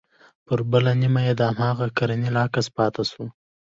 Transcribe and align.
پر 0.45 0.59
بله 0.71 0.91
نيمه 1.01 1.21
يې 1.27 1.33
د 1.39 1.41
هماغه 1.49 1.87
کرنيل 1.97 2.35
عکس 2.45 2.65
پاته 2.75 3.03
سو. 3.11 3.23